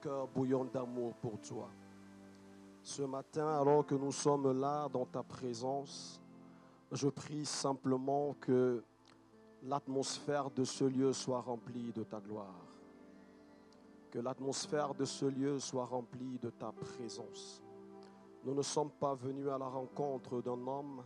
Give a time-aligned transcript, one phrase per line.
[0.00, 1.68] cœurs bouillonnent d'amour pour toi.
[2.82, 6.20] Ce matin, alors que nous sommes là dans ta présence,
[6.90, 8.82] je prie simplement que
[9.62, 12.64] l'atmosphère de ce lieu soit remplie de ta gloire.
[14.10, 17.62] Que l'atmosphère de ce lieu soit remplie de ta présence.
[18.44, 21.02] Nous ne sommes pas venus à la rencontre d'un homme,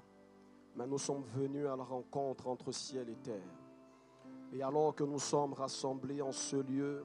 [0.77, 3.59] mais nous sommes venus à la rencontre entre ciel et terre.
[4.53, 7.05] Et alors que nous sommes rassemblés en ce lieu,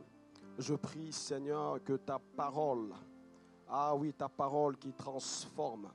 [0.58, 2.94] je prie, Seigneur, que ta parole,
[3.68, 5.90] ah oui, ta parole qui transforme,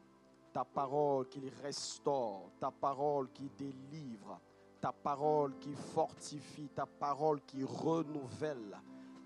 [0.52, 4.40] ta parole qui restaure, ta parole qui délivre,
[4.80, 8.80] ta parole qui fortifie, ta parole qui renouvelle,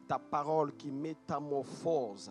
[0.08, 2.30] ta parole qui métamorphose,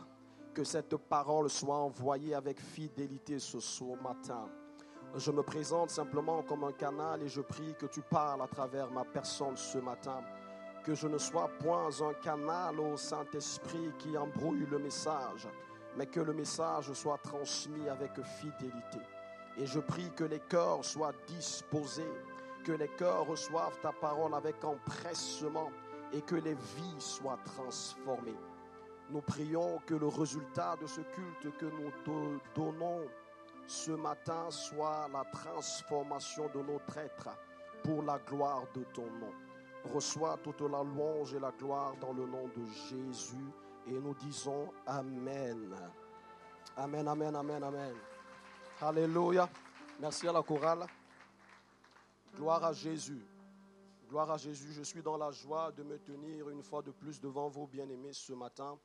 [0.53, 4.49] que cette parole soit envoyée avec fidélité ce soir matin.
[5.15, 8.89] Je me présente simplement comme un canal et je prie que tu parles à travers
[8.91, 10.21] ma personne ce matin
[10.85, 15.47] que je ne sois point un canal au Saint-Esprit qui embrouille le message,
[15.97, 18.99] mais que le message soit transmis avec fidélité.
[19.57, 22.13] Et je prie que les cœurs soient disposés,
[22.63, 25.71] que les cœurs reçoivent ta parole avec empressement
[26.13, 28.37] et que les vies soient transformées.
[29.09, 31.91] Nous prions que le résultat de ce culte que nous
[32.53, 33.01] donnons
[33.65, 37.29] ce matin soit la transformation de notre être
[37.83, 39.44] pour la gloire de ton nom
[39.93, 43.51] reçoit toute la louange et la gloire dans le nom de Jésus.
[43.87, 45.75] Et nous disons Amen.
[46.77, 47.95] Amen, Amen, Amen, Amen.
[48.81, 49.49] Alléluia.
[49.99, 50.85] Merci à la chorale.
[52.35, 53.25] Gloire à Jésus.
[54.09, 54.73] Gloire à Jésus.
[54.73, 58.13] Je suis dans la joie de me tenir une fois de plus devant vous, bien-aimés,
[58.13, 58.77] ce matin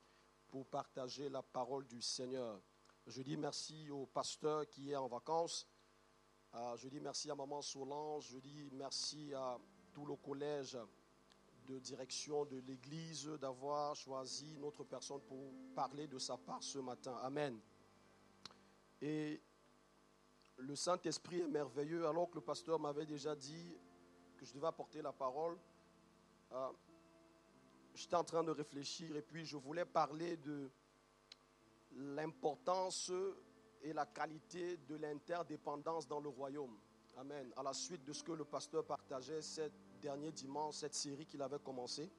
[0.49, 2.61] pour partager la parole du Seigneur.
[3.07, 5.67] Je dis merci au pasteur qui est en vacances.
[6.55, 8.29] Euh, je dis merci à Maman Solange.
[8.31, 9.59] Je dis merci à
[9.93, 10.79] tout le collège
[11.67, 17.17] de direction de l'Église d'avoir choisi notre personne pour parler de sa part ce matin.
[17.23, 17.59] Amen.
[19.01, 19.41] Et
[20.57, 22.07] le Saint-Esprit est merveilleux.
[22.07, 23.77] Alors que le pasteur m'avait déjà dit
[24.37, 25.59] que je devais apporter la parole,
[26.53, 26.71] euh,
[27.95, 30.71] j'étais en train de réfléchir et puis je voulais parler de
[31.93, 33.13] l'importance
[33.83, 36.79] et la qualité de l'interdépendance dans le royaume.
[37.17, 37.53] Amen.
[37.57, 41.43] À la suite de ce que le pasteur partageait cette dernier dimanche, cette série qu'il
[41.43, 42.11] avait commencée.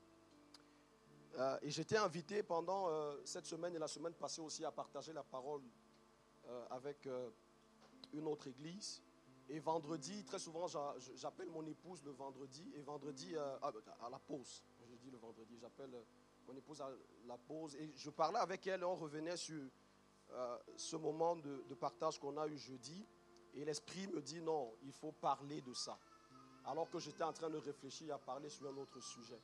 [1.38, 5.14] Euh, et j'étais invité pendant euh, cette semaine et la semaine passée aussi à partager
[5.14, 5.62] la parole
[6.48, 7.08] euh, avec
[8.14, 9.02] une autre église.
[9.50, 10.68] Et vendredi, très souvent,
[11.16, 12.72] j'appelle mon épouse le vendredi.
[12.76, 15.92] Et vendredi, à, la pause, je dis le vendredi, j'appelle
[16.48, 16.90] mon épouse à
[17.26, 17.76] la pause.
[17.76, 19.62] Et je parlais avec elle et on revenait sur
[20.78, 23.06] ce moment de partage qu'on a eu jeudi.
[23.54, 26.00] Et l'Esprit me dit non, il faut parler de ça
[26.66, 29.42] alors que j'étais en train de réfléchir à parler sur un autre sujet.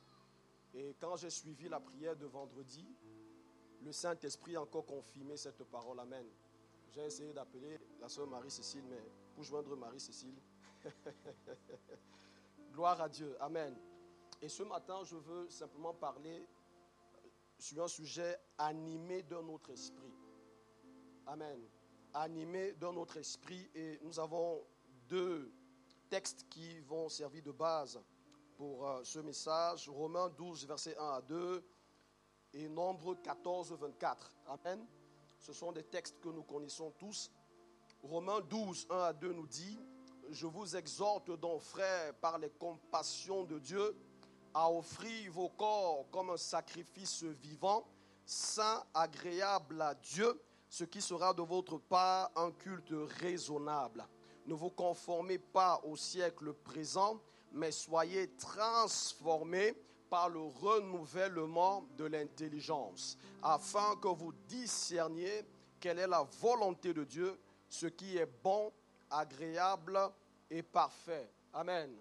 [0.74, 2.86] Et quand j'ai suivi la prière de vendredi,
[3.82, 5.98] le Saint-Esprit a encore confirmé cette parole.
[6.00, 6.26] Amen.
[6.90, 9.02] J'ai essayé d'appeler la sœur Marie-Cécile, mais
[9.34, 10.34] pour joindre Marie-Cécile,
[12.72, 13.36] gloire à Dieu.
[13.40, 13.76] Amen.
[14.40, 16.46] Et ce matin, je veux simplement parler
[17.58, 20.14] sur un sujet animé d'un autre esprit.
[21.26, 21.60] Amen.
[22.14, 23.68] Animé d'un autre esprit.
[23.74, 24.64] Et nous avons
[25.08, 25.52] deux
[26.08, 28.00] textes qui vont servir de base
[28.56, 29.88] pour euh, ce message.
[29.88, 31.64] Romains 12, versets 1 à 2
[32.54, 34.32] et Nombre 14, 24.
[34.46, 34.86] Amen.
[35.38, 37.30] Ce sont des textes que nous connaissons tous.
[38.02, 39.78] Romains 12, 1 à 2 nous dit,
[40.30, 43.96] je vous exhorte donc, frères, par les compassions de Dieu,
[44.52, 47.86] à offrir vos corps comme un sacrifice vivant,
[48.24, 54.06] saint, agréable à Dieu, ce qui sera de votre part un culte raisonnable.
[54.48, 57.20] Ne vous conformez pas au siècle présent,
[57.52, 59.74] mais soyez transformés
[60.08, 65.44] par le renouvellement de l'intelligence, afin que vous discerniez
[65.78, 68.72] quelle est la volonté de Dieu, ce qui est bon,
[69.10, 70.00] agréable
[70.50, 71.30] et parfait.
[71.52, 71.94] Amen.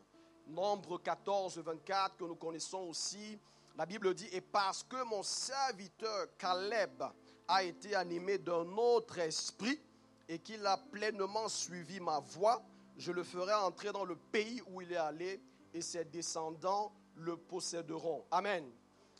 [0.47, 3.37] Nombre 14, 24 que nous connaissons aussi.
[3.75, 7.03] La Bible dit, et parce que mon serviteur Caleb
[7.45, 9.81] a été animé d'un autre esprit
[10.29, 12.63] et qu'il a pleinement suivi ma voie,
[12.97, 15.41] je le ferai entrer dans le pays où il est allé
[15.73, 18.25] et ses descendants le posséderont.
[18.31, 18.69] Amen.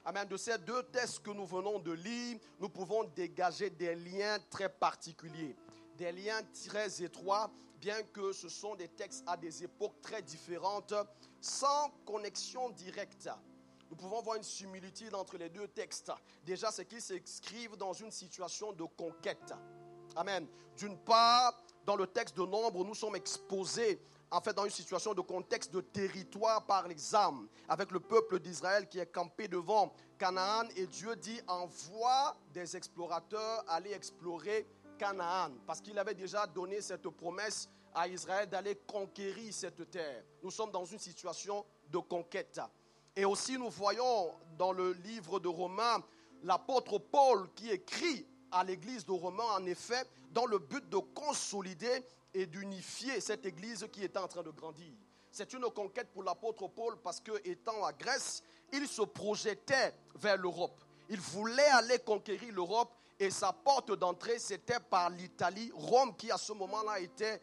[0.05, 0.27] Amen.
[0.27, 4.69] De ces deux textes que nous venons de lire, nous pouvons dégager des liens très
[4.69, 5.55] particuliers,
[5.97, 10.93] des liens très étroits, bien que ce sont des textes à des époques très différentes,
[11.41, 13.29] sans connexion directe.
[13.89, 16.11] Nous pouvons voir une similitude entre les deux textes.
[16.43, 19.53] Déjà, c'est qu'ils s'inscrivent dans une situation de conquête.
[20.17, 20.47] Amen.
[20.75, 21.53] D'une part,
[21.85, 25.71] dans le texte de Nombre, nous sommes exposés en fait dans une situation de contexte
[25.71, 30.87] de territoire par les âmes, avec le peuple d'Israël qui est campé devant Canaan, et
[30.87, 34.65] Dieu dit envoie des explorateurs aller explorer
[34.97, 40.23] Canaan, parce qu'il avait déjà donné cette promesse à Israël d'aller conquérir cette terre.
[40.41, 42.59] Nous sommes dans une situation de conquête.
[43.15, 46.03] Et aussi nous voyons dans le livre de Romains
[46.41, 52.03] l'apôtre Paul qui écrit à l'église de Romains, en effet, dans le but de consolider
[52.33, 54.91] et d'unifier cette église qui était en train de grandir.
[55.31, 58.41] C'est une conquête pour l'apôtre Paul parce que, étant à Grèce,
[58.71, 60.83] il se projetait vers l'Europe.
[61.09, 66.37] Il voulait aller conquérir l'Europe et sa porte d'entrée, c'était par l'Italie, Rome qui à
[66.37, 67.41] ce moment-là était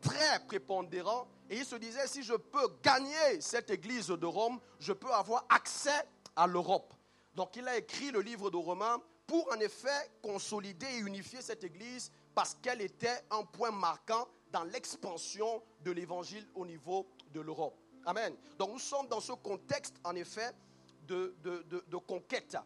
[0.00, 1.26] très prépondérant.
[1.48, 5.44] Et il se disait, si je peux gagner cette église de Rome, je peux avoir
[5.48, 6.92] accès à l'Europe.
[7.34, 11.64] Donc il a écrit le livre de Romains pour en effet consolider et unifier cette
[11.64, 17.78] église parce qu'elle était un point marquant dans l'expansion de l'évangile au niveau de l'Europe.
[18.06, 18.36] Amen.
[18.58, 20.52] Donc nous sommes dans ce contexte, en effet,
[21.06, 22.56] de, conquête.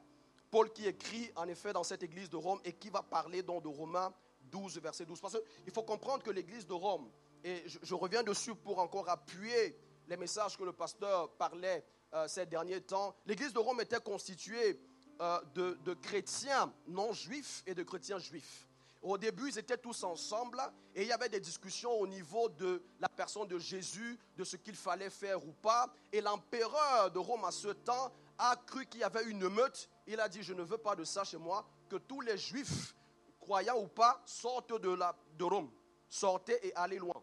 [0.50, 3.68] Paul qui écrit, en effet, dans cette église de Rome et qui va parler de
[3.68, 4.12] Romains
[4.50, 5.20] 12, verset 12.
[5.20, 7.10] Parce qu'il faut comprendre que l'église de Rome,
[7.44, 9.78] et je, reviens dessus pour encore appuyer
[10.08, 11.84] les messages que le pasteur parlait
[12.14, 14.80] euh, ces derniers temps, l'église de Rome était constituée
[15.20, 18.68] euh, de, chrétiens non juifs et de chrétiens juifs.
[19.02, 20.60] Au début, ils étaient tous ensemble
[20.94, 24.56] et il y avait des discussions au niveau de la personne de Jésus, de ce
[24.56, 25.92] qu'il fallait faire ou pas.
[26.12, 29.88] Et l'empereur de Rome à ce temps a cru qu'il y avait une meute.
[30.06, 32.94] Il a dit, je ne veux pas de ça chez moi, que tous les juifs,
[33.40, 35.70] croyants ou pas, sortent de, la, de Rome.
[36.08, 37.22] Sortez et allez loin.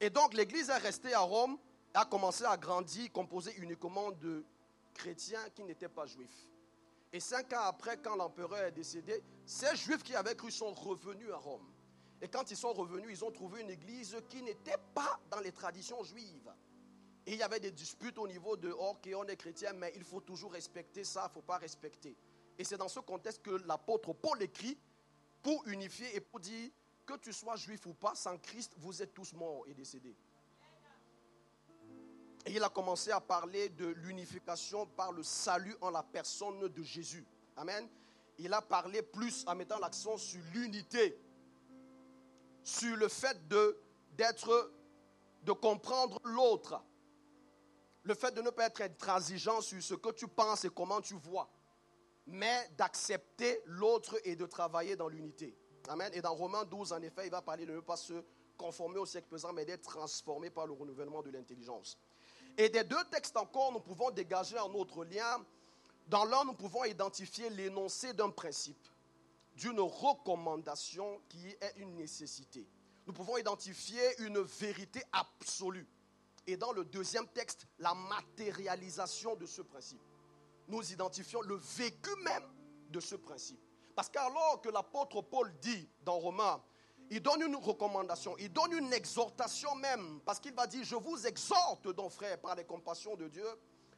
[0.00, 1.58] Et donc l'église est restée à Rome,
[1.94, 4.44] a commencé à grandir, composée uniquement de
[4.94, 6.48] chrétiens qui n'étaient pas juifs.
[7.12, 11.30] Et cinq ans après, quand l'empereur est décédé, ces juifs qui avaient cru sont revenus
[11.30, 11.70] à Rome.
[12.22, 15.52] Et quand ils sont revenus, ils ont trouvé une église qui n'était pas dans les
[15.52, 16.50] traditions juives.
[17.26, 20.04] Et il y avait des disputes au niveau de ok, on est chrétien, mais il
[20.04, 22.16] faut toujours respecter ça, il ne faut pas respecter.
[22.58, 24.78] Et c'est dans ce contexte que l'apôtre Paul écrit
[25.42, 26.70] pour unifier et pour dire
[27.04, 30.16] que tu sois juif ou pas, sans Christ, vous êtes tous morts et décédés.
[32.44, 36.82] Et il a commencé à parler de l'unification par le salut en la personne de
[36.82, 37.24] Jésus.
[37.56, 37.88] Amen.
[38.38, 41.20] Il a parlé plus en mettant l'accent sur l'unité,
[42.64, 43.78] sur le fait de
[44.16, 44.72] d'être,
[45.42, 46.82] de comprendre l'autre,
[48.02, 51.14] le fait de ne pas être intransigeant sur ce que tu penses et comment tu
[51.14, 51.48] vois,
[52.26, 55.56] mais d'accepter l'autre et de travailler dans l'unité.
[55.88, 56.10] Amen.
[56.14, 58.24] Et dans Romains 12, en effet, il va parler de ne pas se
[58.56, 61.98] conformer au siècle présent, mais d'être transformé par le renouvellement de l'intelligence.
[62.58, 65.44] Et des deux textes encore, nous pouvons dégager un autre lien.
[66.06, 68.88] Dans l'un, nous pouvons identifier l'énoncé d'un principe,
[69.56, 72.66] d'une recommandation qui est une nécessité.
[73.06, 75.88] Nous pouvons identifier une vérité absolue.
[76.46, 80.02] Et dans le deuxième texte, la matérialisation de ce principe.
[80.68, 82.44] Nous identifions le vécu même
[82.90, 83.60] de ce principe.
[83.94, 86.62] Parce qu'alors que l'apôtre Paul dit dans Romains
[87.12, 91.26] il donne une recommandation, il donne une exhortation même, parce qu'il va dire, je vous
[91.26, 93.46] exhorte donc frère, par les compassions de Dieu,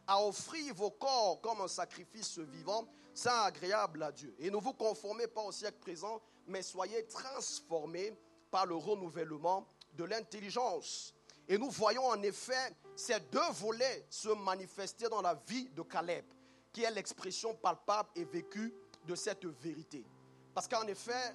[0.05, 4.35] à offrir vos corps comme un sacrifice vivant, saint agréable à Dieu.
[4.41, 8.19] Et ne vous conformez pas au siècle présent, mais soyez transformés
[8.51, 11.15] par le renouvellement de l'intelligence.
[11.47, 16.25] Et nous voyons en effet ces deux volets se manifester dans la vie de Caleb,
[16.73, 18.75] qui est l'expression palpable et vécue
[19.07, 20.05] de cette vérité.
[20.53, 21.33] Parce qu'en effet,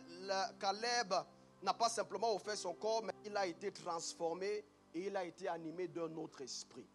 [0.59, 1.13] Caleb
[1.63, 4.63] n'a pas simplement offert son corps, mais il a été transformé
[4.93, 6.87] et il a été animé d'un autre esprit.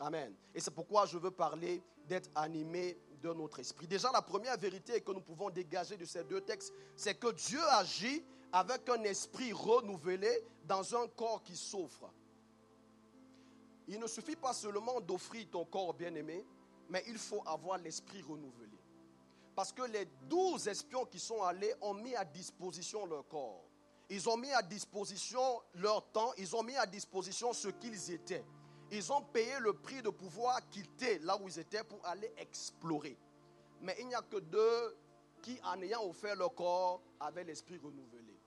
[0.00, 0.34] Amen.
[0.54, 3.86] Et c'est pourquoi je veux parler d'être animé d'un autre esprit.
[3.86, 7.62] Déjà, la première vérité que nous pouvons dégager de ces deux textes, c'est que Dieu
[7.70, 8.22] agit
[8.52, 10.30] avec un esprit renouvelé
[10.64, 12.10] dans un corps qui souffre.
[13.88, 16.44] Il ne suffit pas seulement d'offrir ton corps bien-aimé,
[16.88, 18.78] mais il faut avoir l'esprit renouvelé.
[19.54, 23.64] Parce que les douze espions qui sont allés ont mis à disposition leur corps.
[24.10, 28.44] Ils ont mis à disposition leur temps, ils ont mis à disposition ce qu'ils étaient.
[28.90, 33.16] Ils ont payé le prix de pouvoir quitter là où ils étaient pour aller explorer.
[33.80, 34.96] Mais il n'y a que deux
[35.42, 38.38] qui, en ayant offert leur corps, avaient l'esprit renouvelé.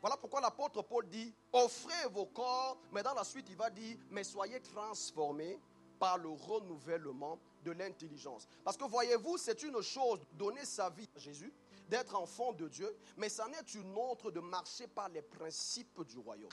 [0.00, 3.96] Voilà pourquoi l'apôtre Paul dit, offrez vos corps, mais dans la suite il va dire,
[4.10, 5.58] mais soyez transformés
[5.98, 8.46] par le renouvellement de l'intelligence.
[8.62, 11.52] Parce que voyez-vous, c'est une chose, donner sa vie à Jésus,
[11.88, 16.18] d'être enfant de Dieu, mais ça n'est une autre de marcher par les principes du
[16.18, 16.50] royaume.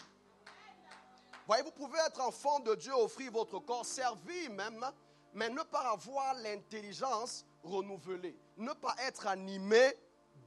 [1.45, 4.85] Voyez, vous pouvez être enfant de Dieu, offrir votre corps, servir même,
[5.33, 9.93] mais ne pas avoir l'intelligence renouvelée, ne pas être animé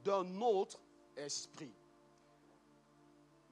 [0.03, 0.79] d'un autre
[1.15, 1.73] esprit.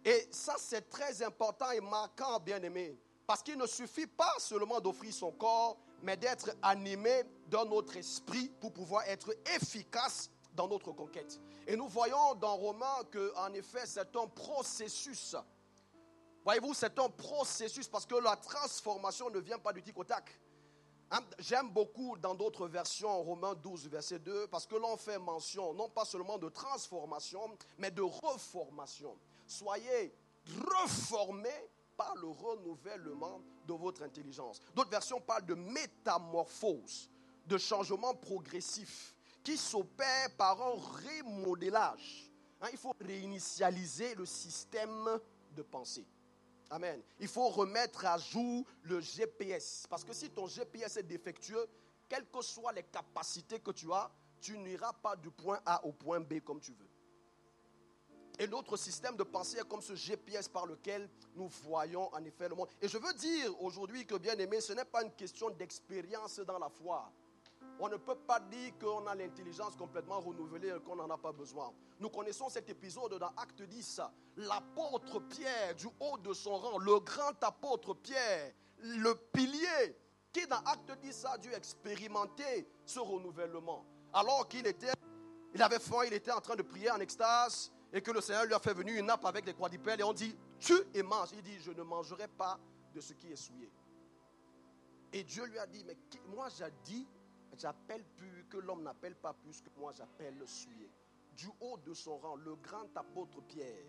[0.03, 4.79] Et ça, c'est très important et marquant, bien aimé, parce qu'il ne suffit pas seulement
[4.79, 10.91] d'offrir son corps, mais d'être animé d'un autre esprit pour pouvoir être efficace dans notre
[10.91, 11.39] conquête.
[11.67, 15.35] Et nous voyons dans Romains qu'en effet, c'est un processus.
[16.43, 20.29] Voyez-vous, c'est un processus parce que la transformation ne vient pas du tic au tac.
[21.11, 25.73] Hein, j'aime beaucoup dans d'autres versions, Romains 12, verset 2, parce que l'on fait mention
[25.73, 29.15] non pas seulement de transformation, mais de reformation.
[29.45, 30.15] Soyez
[30.83, 34.59] reformés par le renouvellement de votre intelligence.
[34.75, 37.09] D'autres versions parlent de métamorphose,
[37.45, 39.14] de changement progressif
[39.45, 42.31] qui s'opère par un remodélage.
[42.59, 45.19] Hein, il faut réinitialiser le système
[45.51, 46.05] de pensée.
[46.71, 46.99] Amen.
[47.19, 49.85] Il faut remettre à jour le GPS.
[49.87, 51.67] Parce que si ton GPS est défectueux,
[52.09, 54.11] quelles que soient les capacités que tu as,
[54.41, 56.89] tu n'iras pas du point A au point B comme tu veux.
[58.39, 62.49] Et notre système de pensée est comme ce GPS par lequel nous voyons en effet
[62.49, 62.67] le monde.
[62.81, 66.57] Et je veux dire aujourd'hui que, bien aimé, ce n'est pas une question d'expérience dans
[66.57, 67.11] la foi.
[67.79, 71.33] On ne peut pas dire qu'on a l'intelligence complètement renouvelée et qu'on n'en a pas
[71.33, 71.73] besoin.
[71.99, 74.01] Nous connaissons cet épisode dans Acte 10.
[74.37, 79.97] L'apôtre Pierre, du haut de son rang, le grand apôtre Pierre, le pilier,
[80.31, 83.85] qui dans Acte 10 a dû expérimenter ce renouvellement.
[84.13, 84.93] Alors qu'il était,
[85.53, 88.45] il avait faim, il était en train de prier en extase, et que le Seigneur
[88.45, 91.29] lui a fait venir une nappe avec des quadripèdes, et on dit, tu et mange.
[91.33, 92.57] Il dit, je ne mangerai pas
[92.93, 93.69] de ce qui est souillé.
[95.13, 95.95] Et Dieu lui a dit, mais
[96.27, 97.07] moi j'ai dit,
[97.59, 100.89] j'appelle plus, que l'homme n'appelle pas plus que moi j'appelle souillé.
[101.33, 103.85] Du haut de son rang, le grand apôtre Pierre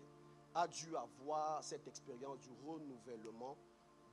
[0.55, 3.57] a dû avoir cette expérience du renouvellement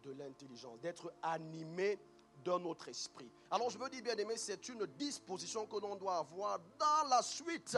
[0.03, 1.99] de l'intelligence, d'être animé
[2.45, 3.31] d'un autre esprit.
[3.51, 7.23] Alors je veux dire, bien aimé, c'est une disposition que l'on doit avoir dans la
[7.23, 7.77] suite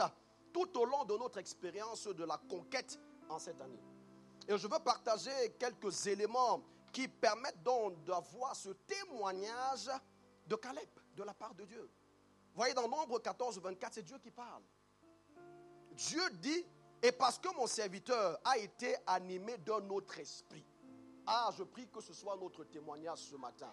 [0.53, 3.81] tout au long de notre expérience de la conquête en cette année.
[4.47, 9.89] Et je veux partager quelques éléments qui permettent donc d'avoir ce témoignage
[10.47, 11.89] de Caleb, de la part de Dieu.
[12.55, 14.63] Voyez, dans Nombre 14, 24, c'est Dieu qui parle.
[15.91, 16.65] Dieu dit,
[17.01, 20.65] et parce que mon serviteur a été animé d'un autre esprit.
[21.25, 23.71] Ah, je prie que ce soit notre témoignage ce matin.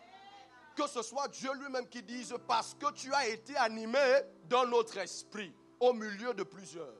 [0.75, 4.99] Que ce soit Dieu lui-même qui dise, parce que tu as été animé d'un autre
[4.99, 6.97] esprit au milieu de plusieurs.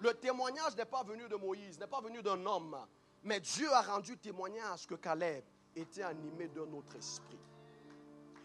[0.00, 2.76] Le témoignage n'est pas venu de Moïse, n'est pas venu d'un homme,
[3.22, 5.44] mais Dieu a rendu témoignage que Caleb
[5.74, 7.38] était animé d'un autre esprit.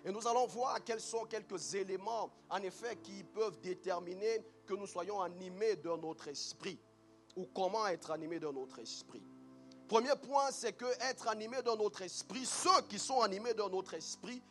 [0.06, 4.88] Et nous allons voir quels sont quelques éléments, en effet, qui peuvent déterminer que nous
[4.88, 6.80] soyons animés d'un autre esprit,
[7.36, 9.24] ou comment être animés d'un autre esprit.
[9.88, 13.96] Premier point, c'est que être animé d'un autre esprit, ceux qui sont animés d'un autre
[13.96, 14.42] esprit,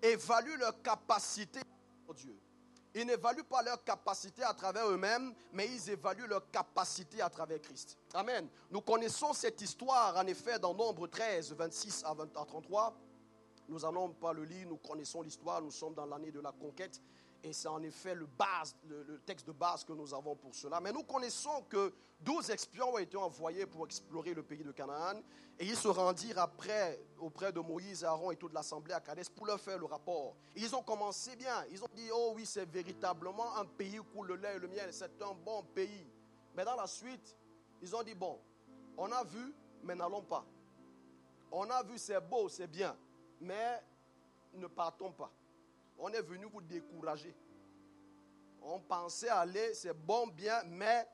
[0.00, 1.60] évaluent leur capacité
[2.08, 2.38] à Dieu.
[2.94, 7.60] Ils n'évaluent pas leur capacité à travers eux-mêmes, mais ils évaluent leur capacité à travers
[7.60, 7.98] Christ.
[8.14, 8.48] Amen.
[8.70, 12.96] Nous connaissons cette histoire, en effet, dans Nombre 13, 26 à, 33.
[13.68, 17.00] Nous n'allons pas le lire, nous connaissons l'histoire, nous sommes dans l'année de la conquête.
[17.42, 18.26] Et c'est en effet le,
[19.26, 20.80] texte de base que nous avons pour cela.
[20.80, 21.92] Mais nous connaissons que
[22.22, 25.20] 12 espions ont été envoyés pour explorer le pays de Canaan.
[25.58, 29.46] Et ils se rendirent après auprès de Moïse, Aaron et toute l'assemblée à Cadès pour
[29.46, 30.34] leur faire le rapport.
[30.56, 31.64] ils ont commencé bien.
[31.70, 34.68] Ils ont dit, oh oui, c'est véritablement un pays où coule le lait et le
[34.68, 34.88] miel.
[34.90, 36.06] C'est un bon pays.
[36.56, 37.36] Mais dans la suite,
[37.82, 38.40] ils ont dit, bon,
[38.96, 40.46] on a vu, mais n'allons pas.
[41.52, 42.96] On a vu, c'est beau, c'est bien.
[43.40, 43.82] Mais
[44.54, 45.30] ne partons pas.
[45.98, 47.34] On est venu vous décourager.
[48.62, 51.06] On pensait aller, c'est bon, bien, mais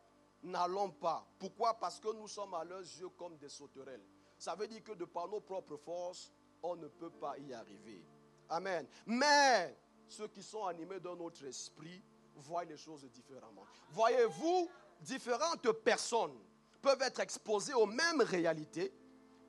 [0.42, 1.26] n'allons pas.
[1.38, 1.74] Pourquoi?
[1.74, 4.04] Parce que nous sommes à leurs yeux comme des sauterelles.
[4.38, 8.04] Ça veut dire que de par nos propres forces, on ne peut pas y arriver.
[8.48, 8.86] Amen.
[9.06, 9.76] Mais
[10.08, 12.02] ceux qui sont animés dans notre esprit
[12.36, 13.64] voient les choses différemment.
[13.90, 14.68] Voyez-vous,
[15.00, 16.38] différentes personnes
[16.80, 18.92] peuvent être exposées aux mêmes réalités,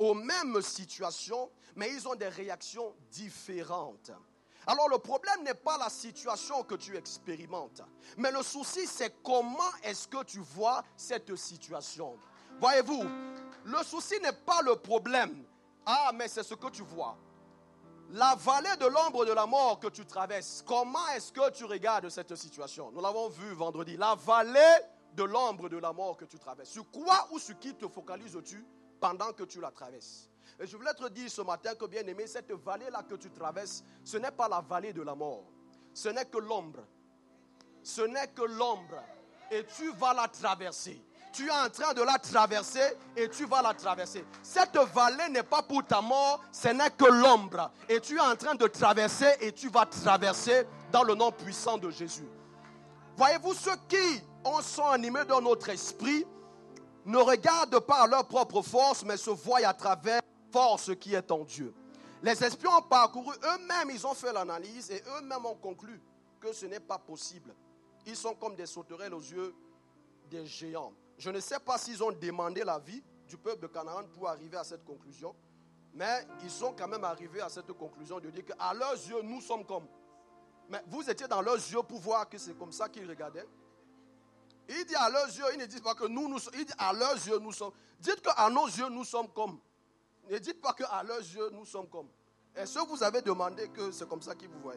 [0.01, 4.11] aux mêmes situations, mais ils ont des réactions différentes.
[4.65, 7.81] Alors le problème n'est pas la situation que tu expérimentes,
[8.17, 12.17] mais le souci c'est comment est-ce que tu vois cette situation.
[12.59, 13.03] Voyez-vous,
[13.65, 15.43] le souci n'est pas le problème.
[15.85, 17.15] Ah, mais c'est ce que tu vois.
[18.09, 22.09] La vallée de l'ombre de la mort que tu traverses, comment est-ce que tu regardes
[22.09, 22.91] cette situation?
[22.91, 23.97] Nous l'avons vu vendredi.
[23.97, 24.77] La vallée
[25.13, 26.69] de l'ombre de la mort que tu traverses.
[26.69, 28.65] Sur quoi ou sur qui te focalises-tu
[29.01, 30.29] pendant que tu la traverses
[30.59, 33.83] Et je voulais te dire ce matin que, bien aimé, cette vallée-là que tu traverses,
[34.05, 35.43] ce n'est pas la vallée de la mort.
[35.93, 36.85] Ce n'est que l'ombre.
[37.83, 39.03] Ce n'est que l'ombre.
[39.49, 41.01] Et tu vas la traverser.
[41.33, 44.23] Tu es en train de la traverser et tu vas la traverser.
[44.43, 47.71] Cette vallée n'est pas pour ta mort, ce n'est que l'ombre.
[47.89, 51.77] Et tu es en train de traverser et tu vas traverser dans le nom puissant
[51.77, 52.27] de Jésus.
[53.15, 56.25] Voyez-vous, ceux qui ont sont animés dans notre esprit
[57.05, 61.31] ne regardent pas leur propre force, mais se voient à travers la force qui est
[61.31, 61.73] en Dieu.
[62.23, 65.99] Les espions ont parcouru eux-mêmes, ils ont fait l'analyse et eux-mêmes ont conclu
[66.39, 67.53] que ce n'est pas possible.
[68.05, 69.55] Ils sont comme des sauterelles aux yeux
[70.29, 70.93] des géants.
[71.17, 74.63] Je ne sais pas s'ils ont demandé l'avis du peuple de Canaan pour arriver à
[74.63, 75.35] cette conclusion,
[75.93, 79.41] mais ils sont quand même arrivés à cette conclusion de dire qu'à leurs yeux, nous
[79.41, 79.87] sommes comme.
[80.69, 83.45] Mais vous étiez dans leurs yeux pour voir que c'est comme ça qu'ils regardaient.
[84.69, 86.53] Il dit à leurs yeux, ils ne disent pas que nous, nous sommes.
[86.57, 87.73] Il dit à leurs yeux, nous sommes.
[87.99, 89.59] Dites qu'à nos yeux, nous sommes comme.
[90.29, 92.07] Ne dites pas qu'à leurs yeux, nous sommes comme.
[92.55, 94.75] Est-ce que vous avez demandé que c'est comme ça qu'ils vous voient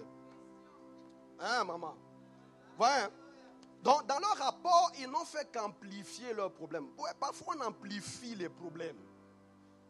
[1.41, 1.97] Hein, maman?
[2.77, 3.07] Voyez
[3.83, 6.89] Donc, dans leur rapport, ils n'ont fait qu'amplifier leurs problèmes.
[6.99, 8.99] Ouais, parfois, on amplifie les problèmes.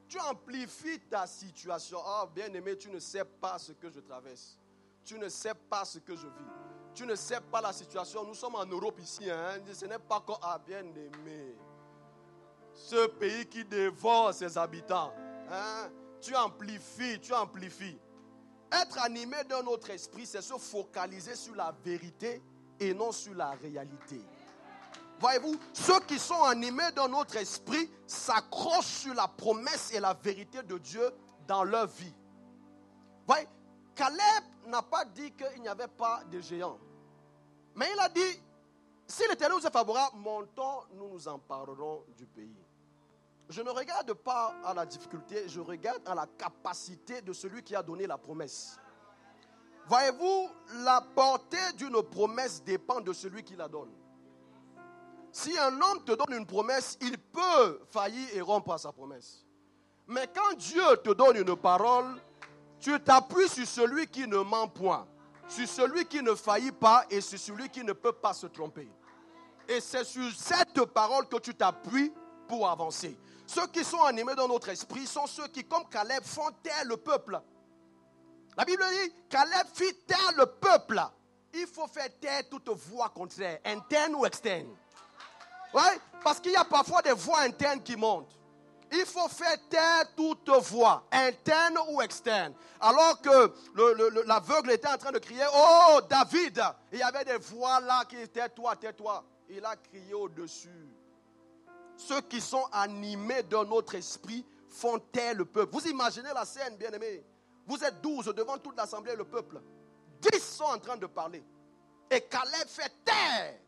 [0.08, 1.98] Tu amplifies ta situation.
[2.04, 4.58] Oh, bien-aimé, tu ne sais pas ce que je traverse.
[5.04, 6.63] Tu ne sais pas ce que je vis.
[6.94, 8.24] Tu ne sais pas la situation.
[8.24, 9.28] Nous sommes en Europe ici.
[9.30, 9.60] Hein.
[9.72, 11.56] Ce n'est pas comme ah, bien-aimé.
[12.72, 15.12] Ce pays qui dévore ses habitants.
[15.50, 15.90] Hein.
[16.20, 17.98] Tu amplifies, tu amplifies.
[18.72, 22.42] Être animé d'un autre esprit, c'est se focaliser sur la vérité
[22.80, 24.20] et non sur la réalité.
[25.20, 30.62] Voyez-vous, ceux qui sont animés d'un autre esprit s'accrochent sur la promesse et la vérité
[30.62, 31.08] de Dieu
[31.46, 32.12] dans leur vie.
[33.26, 33.46] Voyez,
[33.94, 36.78] Caleb n'a pas dit qu'il n'y avait pas de géants.
[37.74, 38.42] Mais il a dit,
[39.06, 42.56] si l'Éternel nous est favorable, montons, nous nous emparerons du pays.
[43.48, 47.74] Je ne regarde pas à la difficulté, je regarde à la capacité de celui qui
[47.76, 48.78] a donné la promesse.
[49.86, 50.48] Voyez-vous,
[50.84, 53.92] la portée d'une promesse dépend de celui qui la donne.
[55.30, 59.44] Si un homme te donne une promesse, il peut faillir et rompre sa promesse.
[60.06, 62.20] Mais quand Dieu te donne une parole,
[62.78, 65.06] tu t'appuies sur celui qui ne ment point,
[65.48, 68.88] sur celui qui ne faillit pas et sur celui qui ne peut pas se tromper.
[69.68, 72.12] Et c'est sur cette parole que tu t'appuies
[72.48, 73.16] pour avancer.
[73.46, 76.96] Ceux qui sont animés dans notre esprit sont ceux qui, comme Caleb, font taire le
[76.96, 77.40] peuple.
[78.56, 81.00] La Bible dit, Caleb fit taire le peuple.
[81.52, 84.68] Il faut faire taire toute voix contraire, interne ou externe.
[85.72, 85.82] Oui,
[86.22, 88.38] parce qu'il y a parfois des voix internes qui montent.
[88.96, 92.54] Il faut faire taire toute voix, interne ou externe.
[92.80, 93.52] Alors que
[94.26, 98.16] l'aveugle était en train de crier, oh David, il y avait des voix là qui
[98.16, 99.24] étaient, toi, tais-toi.
[99.48, 100.88] Il a crié au-dessus.
[101.96, 105.72] Ceux qui sont animés d'un autre esprit font taire le peuple.
[105.72, 107.24] Vous imaginez la scène, bien aimé.
[107.66, 109.60] Vous êtes douze devant toute l'assemblée, le peuple.
[110.20, 111.42] Dix sont en train de parler.
[112.10, 113.58] Et Caleb fait taire.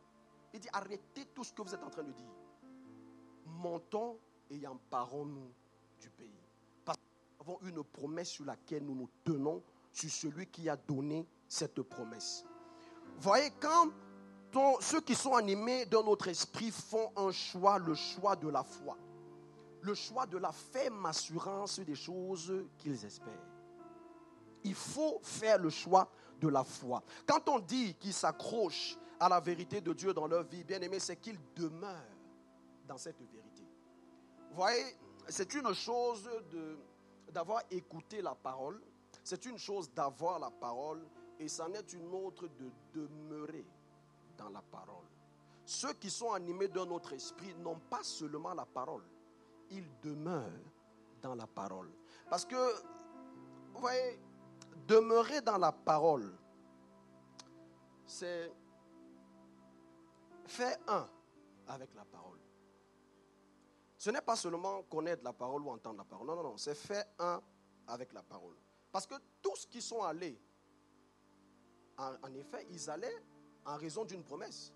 [0.53, 2.31] Il dit, arrêtez tout ce que vous êtes en train de dire.
[3.45, 4.19] Montons
[4.51, 5.53] et emparons-nous
[6.01, 6.31] du pays.
[6.85, 7.03] Parce que
[7.45, 11.81] nous avons une promesse sur laquelle nous nous tenons, sur celui qui a donné cette
[11.83, 12.45] promesse.
[13.19, 13.91] Voyez, quand
[14.81, 18.97] ceux qui sont animés dans notre esprit font un choix, le choix de la foi,
[19.83, 23.33] le choix de la ferme assurance des choses qu'ils espèrent.
[24.65, 27.03] Il faut faire le choix de la foi.
[27.27, 30.99] Quand on dit qu'ils s'accrochent à la vérité de Dieu dans leur vie, bien aimé,
[30.99, 32.17] c'est qu'ils demeurent
[32.87, 33.56] dans cette vérité.
[34.57, 34.97] Voyez,
[35.29, 36.27] c'est une chose
[37.31, 38.81] d'avoir écouté la parole,
[39.23, 41.07] c'est une chose d'avoir la parole,
[41.39, 43.67] et c'en est une autre de demeurer
[44.39, 45.05] dans la parole.
[45.67, 49.05] Ceux qui sont animés d'un autre esprit n'ont pas seulement la parole,
[49.69, 50.73] ils demeurent
[51.21, 51.91] dans la parole.
[52.31, 52.73] Parce que,
[53.75, 54.19] vous voyez,
[54.87, 56.33] demeurer dans la parole,
[58.07, 58.51] c'est
[60.47, 61.07] faire un
[61.69, 62.39] avec la parole.
[64.07, 66.29] Ce n'est pas seulement connaître la parole ou entendre la parole.
[66.29, 66.57] Non, non, non.
[66.57, 67.43] C'est faire un
[67.89, 68.55] avec la parole.
[68.93, 70.41] Parce que tous qui sont allés,
[71.99, 73.21] en, en effet, ils allaient
[73.65, 74.73] en raison d'une promesse.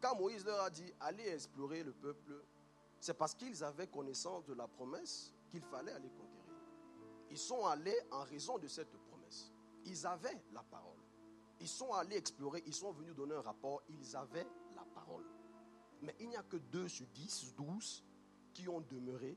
[0.00, 2.42] Quand Moïse leur a dit, allez explorer le peuple,
[2.98, 6.62] c'est parce qu'ils avaient connaissance de la promesse qu'il fallait aller conquérir.
[7.28, 9.52] Ils sont allés en raison de cette promesse.
[9.84, 10.96] Ils avaient la parole.
[11.60, 15.26] Ils sont allés explorer, ils sont venus donner un rapport, ils avaient la parole.
[16.00, 18.04] Mais il n'y a que 2 sur 10, 12
[18.60, 19.36] qui ont demeuré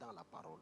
[0.00, 0.60] dans la parole.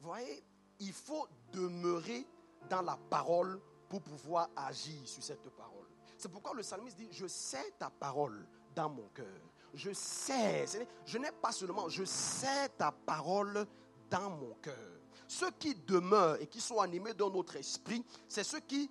[0.00, 0.42] Voyez,
[0.80, 2.26] il faut demeurer
[2.68, 5.86] dans la parole pour pouvoir agir sur cette parole.
[6.18, 9.40] C'est pourquoi le psalmiste dit, je sais ta parole dans mon cœur.
[9.72, 10.66] Je sais,
[11.06, 13.64] je n'ai pas seulement, je sais ta parole
[14.10, 15.00] dans mon cœur.
[15.28, 18.90] Ceux qui demeurent et qui sont animés dans notre esprit, c'est ceux qui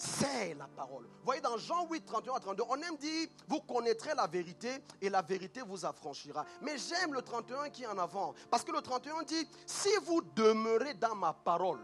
[0.00, 1.04] c'est la parole.
[1.04, 4.82] Vous voyez, dans Jean 8, 31 à 32, on aime dire, vous connaîtrez la vérité
[5.00, 6.46] et la vérité vous affranchira.
[6.62, 8.34] Mais j'aime le 31 qui est en avant.
[8.50, 11.80] Parce que le 31 dit, si vous demeurez dans ma parole,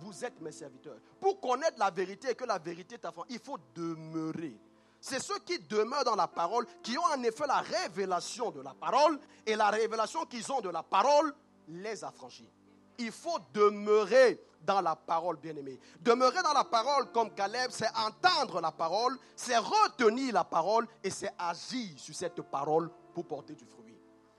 [0.00, 0.98] vous êtes mes serviteurs.
[1.20, 4.58] Pour connaître la vérité et que la vérité t'affranchira, il faut demeurer.
[5.00, 8.74] C'est ceux qui demeurent dans la parole, qui ont en effet la révélation de la
[8.74, 11.32] parole, et la révélation qu'ils ont de la parole
[11.68, 12.50] les affranchit.
[12.98, 15.78] Il faut demeurer dans la parole, bien-aimé.
[16.00, 21.10] Demeurer dans la parole comme Caleb, c'est entendre la parole, c'est retenir la parole et
[21.10, 23.84] c'est agir sur cette parole pour porter du fruit.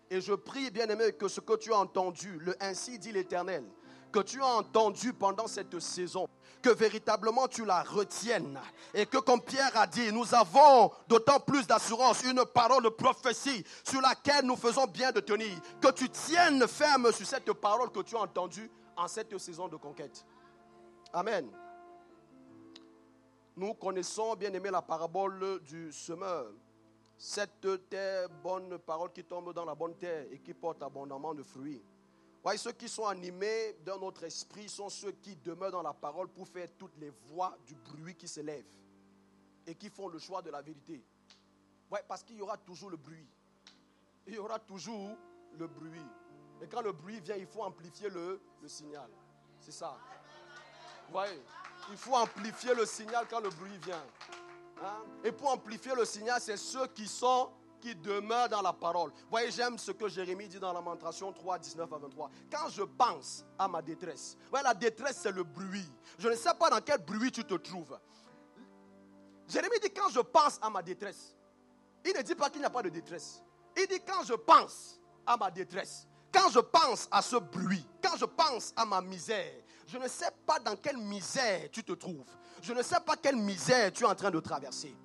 [0.10, 3.64] Et je prie, bien-aimé, que ce que tu as entendu, le ainsi dit l'Éternel,
[4.16, 6.30] que tu as entendu pendant cette saison,
[6.62, 8.58] que véritablement tu la retiennes.
[8.94, 13.66] Et que comme Pierre a dit, nous avons d'autant plus d'assurance, une parole de prophétie
[13.84, 15.52] sur laquelle nous faisons bien de tenir.
[15.82, 19.76] Que tu tiennes ferme sur cette parole que tu as entendue en cette saison de
[19.76, 20.26] conquête.
[21.12, 21.52] Amen.
[23.58, 26.54] Nous connaissons bien aimé la parabole du semeur.
[27.18, 31.44] Cette terre, bonne parole qui tombe dans la bonne terre et qui porte abondamment de
[31.44, 31.84] fruits.
[32.46, 36.28] Voyez, ceux qui sont animés dans notre esprit sont ceux qui demeurent dans la parole
[36.28, 38.70] pour faire toutes les voix du bruit qui s'élèvent
[39.66, 41.04] et qui font le choix de la vérité.
[41.90, 43.28] Ouais, parce qu'il y aura toujours le bruit.
[44.28, 45.18] Il y aura toujours
[45.58, 46.06] le bruit.
[46.62, 49.10] Et quand le bruit vient, il faut amplifier le, signal.
[49.60, 49.98] C'est ça.
[51.08, 51.42] Vous voyez
[51.90, 54.06] Il faut amplifier le signal quand le bruit vient.
[54.84, 55.04] Hein?
[55.24, 57.50] Et pour amplifier le signal, c'est ceux qui sont
[57.86, 59.12] qui demeurent dans la parole.
[59.30, 62.32] Voyez, j'aime ce que Jérémie dit dans Lamentation 3, 19 à 23.
[62.52, 65.88] Quand je pense à ma détresse, voyez, la détresse, c'est le bruit.
[66.18, 67.96] Je ne sais pas dans quel bruit tu te trouves.
[69.48, 71.36] Jérémie dit quand je pense à ma détresse.
[72.04, 73.44] Il ne dit pas qu'il n'y a pas de détresse.
[73.78, 76.08] Il dit quand je pense à ma détresse.
[76.34, 79.54] Quand je pense à ce bruit, quand je pense à ma misère,
[79.86, 82.26] je ne sais pas dans quelle misère tu te trouves.
[82.64, 84.96] Je ne sais pas quelle misère tu es en train de traverser.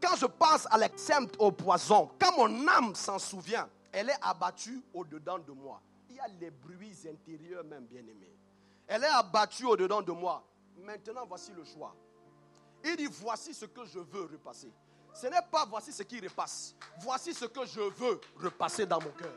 [0.00, 4.82] Quand je pense à l'exemple au poison, quand mon âme s'en souvient, elle est abattue
[4.94, 5.80] au-dedans de moi.
[6.08, 8.36] Il y a les bruits intérieurs même, bien-aimés.
[8.86, 10.44] Elle est abattue au-dedans de moi.
[10.84, 11.94] Maintenant, voici le choix.
[12.84, 14.72] Il dit, voici ce que je veux repasser.
[15.12, 16.74] Ce n'est pas voici ce qui repasse.
[17.00, 19.32] Voici ce que je veux repasser dans mon cœur.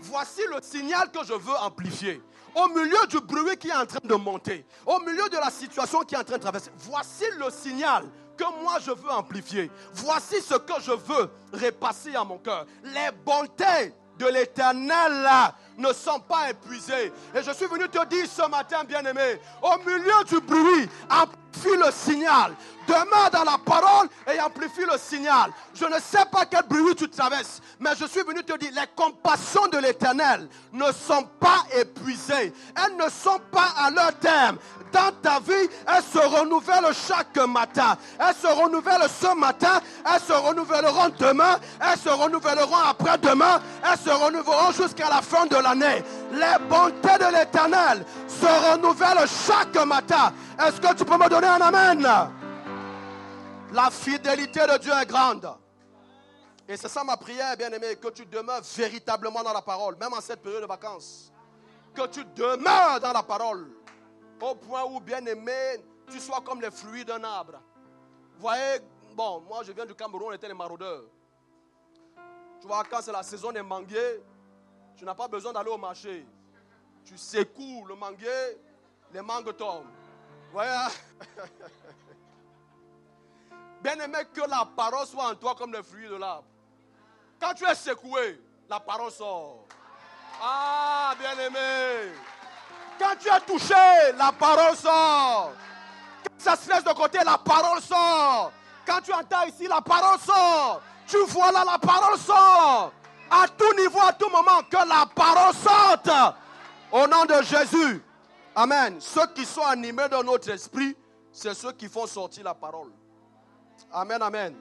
[0.00, 2.22] Voici le signal que je veux amplifier.
[2.54, 6.00] Au milieu du bruit qui est en train de monter, au milieu de la situation
[6.00, 8.04] qui est en train de traverser, voici le signal
[8.36, 9.70] que moi je veux amplifier.
[9.92, 12.66] Voici ce que je veux repasser à mon cœur.
[12.82, 15.28] Les bontés de l'éternel
[15.76, 17.12] ne sont pas épuisées.
[17.34, 21.90] Et je suis venu te dire ce matin, bien-aimé, au milieu du bruit, amplifie le
[21.90, 22.54] signal.
[22.86, 25.50] Demeure dans la parole et amplifie le signal.
[25.74, 28.86] Je ne sais pas quel bruit tu traverses, mais je suis venu te dire, les
[28.94, 32.52] compassions de l'éternel ne sont pas épuisées.
[32.76, 34.58] Elles ne sont pas à leur terme
[34.94, 37.98] dans ta vie, elles se renouvellent chaque matin.
[38.18, 44.10] Elles se renouvellent ce matin, elles se renouvelleront demain, elles se renouvelleront après-demain, elles se
[44.10, 46.02] renouvelleront jusqu'à la fin de l'année.
[46.32, 50.32] Les bontés de l'Éternel se renouvellent chaque matin.
[50.64, 52.08] Est-ce que tu peux me donner un amen?
[53.72, 55.52] La fidélité de Dieu est grande.
[56.68, 60.20] Et c'est ça ma prière, bien-aimé, que tu demeures véritablement dans la parole, même en
[60.20, 61.32] cette période de vacances.
[61.94, 63.68] Que tu demeures dans la parole.
[64.40, 67.60] Au point où, bien aimé, tu sois comme les fruits d'un arbre.
[68.34, 68.80] Vous voyez,
[69.14, 71.04] bon, moi je viens du Cameroun, on était les maraudeurs.
[72.60, 74.22] Tu vois, quand c'est la saison des manguiers,
[74.96, 76.26] tu n'as pas besoin d'aller au marché.
[77.04, 78.58] Tu secoues le manguier,
[79.12, 79.84] les mangues tombent.
[80.46, 80.88] Vous voyez hein?
[83.82, 86.46] Bien aimé, que la parole soit en toi comme les fruits de l'arbre.
[87.38, 89.66] Quand tu es secoué, la parole sort.
[90.40, 92.12] Ah, bien aimé.
[92.98, 93.74] Quand tu es touché,
[94.16, 95.52] la parole sort.
[96.24, 98.52] Quand ça se laisse de côté, la parole sort.
[98.86, 100.82] Quand tu entends ici, la parole sort.
[101.06, 102.92] Tu vois là, la parole sort.
[103.30, 106.10] À tout niveau, à tout moment, que la parole sorte.
[106.92, 108.02] Au nom de Jésus.
[108.54, 108.96] Amen.
[109.00, 110.96] Ceux qui sont animés dans notre esprit,
[111.32, 112.92] c'est ceux qui font sortir la parole.
[113.92, 114.54] Amen, amen.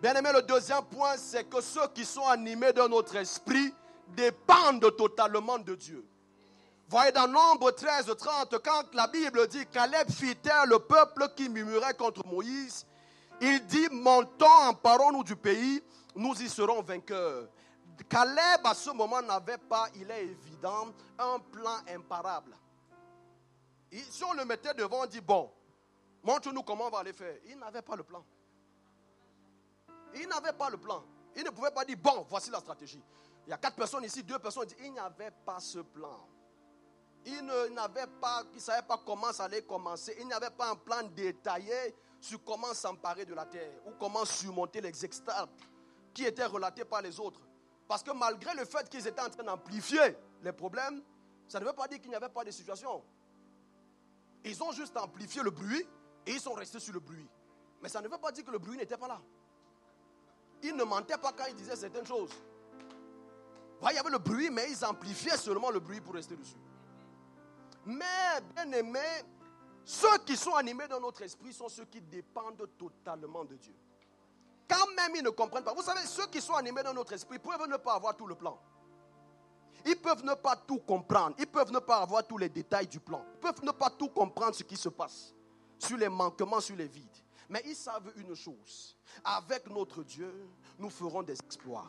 [0.00, 3.74] Bien aimé, le deuxième point, c'est que ceux qui sont animés dans notre esprit
[4.14, 6.04] dépendent totalement de Dieu.
[6.88, 11.50] Voyez dans Nombre 13, 30, quand la Bible dit Caleb fit taire le peuple qui
[11.50, 12.86] murmurait contre Moïse,
[13.42, 15.82] il dit Montons, emparons-nous du pays,
[16.16, 17.46] nous y serons vainqueurs.
[18.08, 22.56] Caleb, à ce moment, n'avait pas, il est évident, un plan imparable.
[23.92, 25.50] si on le mettait devant, on dit, bon,
[26.22, 27.36] montre-nous comment on va aller faire.
[27.46, 28.24] Il n'avait pas le plan.
[30.14, 31.04] Il n'avait pas le plan.
[31.36, 33.02] Il ne pouvait pas dire, bon, voici la stratégie.
[33.46, 34.68] Il y a quatre personnes ici, deux personnes.
[34.82, 36.26] Il n'y avait pas ce plan.
[37.26, 40.16] Il n'avait pas, il ne savait pas comment ça allait commencer.
[40.20, 44.80] Il n'avait pas un plan détaillé sur comment s'emparer de la terre ou comment surmonter
[44.80, 45.52] les obstacles
[46.14, 47.40] qui étaient relatés par les autres.
[47.86, 51.02] Parce que malgré le fait qu'ils étaient en train d'amplifier les problèmes,
[51.48, 53.02] ça ne veut pas dire qu'il n'y avait pas de situation.
[54.44, 55.86] Ils ont juste amplifié le bruit
[56.26, 57.26] et ils sont restés sur le bruit.
[57.82, 59.20] Mais ça ne veut pas dire que le bruit n'était pas là.
[60.62, 62.30] Ils ne mentaient pas quand ils disaient certaines choses.
[63.82, 66.56] il y avait le bruit, mais ils amplifiaient seulement le bruit pour rester dessus.
[67.88, 69.24] Mais, bien aimés,
[69.82, 73.74] ceux qui sont animés dans notre esprit sont ceux qui dépendent totalement de Dieu.
[74.68, 75.72] Quand même ils ne comprennent pas.
[75.72, 78.34] Vous savez, ceux qui sont animés dans notre esprit peuvent ne pas avoir tout le
[78.34, 78.60] plan.
[79.86, 81.34] Ils peuvent ne pas tout comprendre.
[81.38, 83.24] Ils peuvent ne pas avoir tous les détails du plan.
[83.36, 85.32] Ils peuvent ne pas tout comprendre ce qui se passe.
[85.78, 87.08] Sur les manquements, sur les vides.
[87.48, 88.98] Mais ils savent une chose.
[89.24, 91.86] Avec notre Dieu, nous ferons des exploits.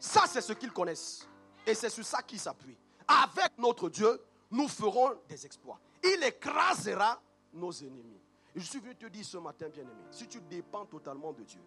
[0.00, 1.28] Ça, c'est ce qu'ils connaissent.
[1.64, 2.78] Et c'est sur ça qu'ils s'appuient.
[3.06, 5.78] Avec notre Dieu, nous ferons des exploits.
[6.02, 7.20] Il écrasera
[7.52, 8.20] nos ennemis.
[8.54, 11.60] Et je suis venu te dire ce matin, bien-aimé, si tu dépends totalement de Dieu,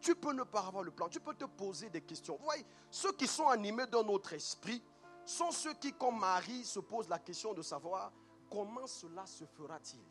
[0.00, 2.36] tu peux ne pas avoir le plan, tu peux te poser des questions.
[2.36, 4.82] Vous voyez, ceux qui sont animés dans notre esprit
[5.24, 8.12] sont ceux qui, comme Marie, se posent la question de savoir
[8.50, 10.02] comment cela se fera-t-il.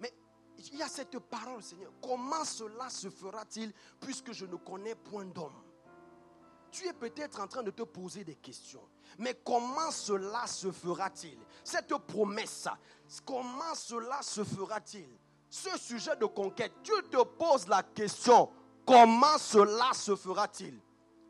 [0.00, 0.12] Mais
[0.58, 5.24] il y a cette parole, Seigneur, comment cela se fera-t-il puisque je ne connais point
[5.24, 5.62] d'homme?
[6.72, 8.82] Tu es peut-être en train de te poser des questions.
[9.18, 11.38] Mais comment cela se fera-t-il?
[11.62, 12.66] Cette promesse,
[13.24, 15.08] comment cela se fera-t-il?
[15.50, 18.48] Ce sujet de conquête, tu te poses la question,
[18.86, 20.80] comment cela se fera-t-il?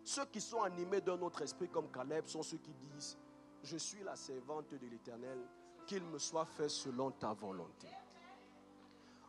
[0.05, 3.18] Ceux qui sont animés d'un autre esprit comme Caleb sont ceux qui disent,
[3.64, 5.38] je suis la servante de l'Éternel,
[5.87, 7.88] qu'il me soit fait selon ta volonté.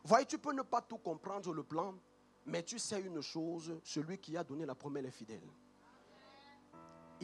[0.04, 1.94] Voyez, tu peux ne pas tout comprendre le plan,
[2.46, 5.50] mais tu sais une chose, celui qui a donné la promesse est fidèle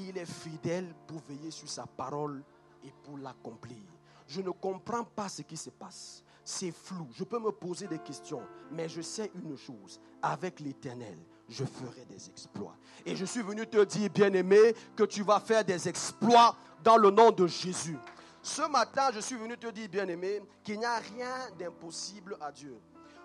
[0.09, 2.43] il est fidèle pour veiller sur sa parole
[2.85, 3.79] et pour l'accomplir.
[4.27, 6.23] Je ne comprends pas ce qui se passe.
[6.45, 7.07] C'est flou.
[7.13, 8.43] Je peux me poser des questions.
[8.71, 10.01] Mais je sais une chose.
[10.23, 12.77] Avec l'éternel, je ferai des exploits.
[13.05, 17.11] Et je suis venu te dire, bien-aimé, que tu vas faire des exploits dans le
[17.11, 17.99] nom de Jésus.
[18.43, 22.79] Ce matin, je suis venu te dire, bien-aimé, qu'il n'y a rien d'impossible à Dieu.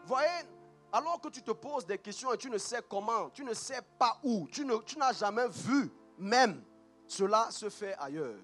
[0.06, 0.28] Voyez,
[0.92, 3.82] alors que tu te poses des questions et tu ne sais comment, tu ne sais
[3.98, 6.62] pas où, tu n'as jamais vu même
[7.08, 8.40] cela se fait ailleurs.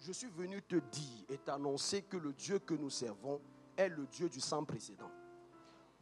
[0.00, 3.40] Je suis venu te dire et t'annoncer que le Dieu que nous servons
[3.76, 5.10] est le Dieu du sans précédent.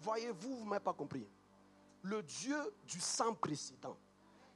[0.01, 1.27] Voyez-vous, vous ne m'avez pas compris.
[2.03, 3.97] Le Dieu du sans précédent.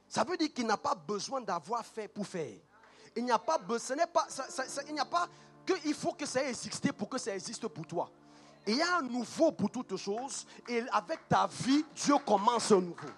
[0.07, 2.55] Ça veut dire qu'il n'a pas besoin d'avoir fait pour faire.
[3.15, 4.27] Il n'y a pas n'est pas,
[4.87, 5.27] il n'y a pas
[5.65, 8.09] qu'il faut que ça existe pour que ça existe pour toi.
[8.65, 12.79] Il y a un nouveau pour toutes choses et avec ta vie, Dieu commence un
[12.79, 13.09] nouveau.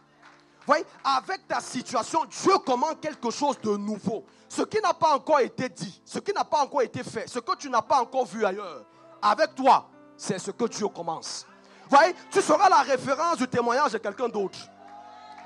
[0.65, 4.25] Voyez, avec ta situation, Dieu commande quelque chose de nouveau.
[4.49, 7.39] Ce qui n'a pas encore été dit, ce qui n'a pas encore été fait, ce
[7.39, 8.83] que tu n'as pas encore vu ailleurs,
[9.21, 11.45] avec toi, c'est ce que Dieu commence.
[11.89, 14.57] Voyez, tu seras la référence du témoignage de quelqu'un d'autre.